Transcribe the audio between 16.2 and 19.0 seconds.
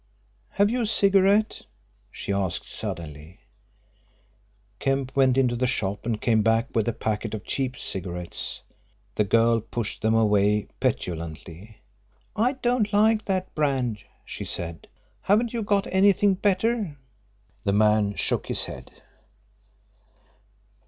better?" The man shook his head.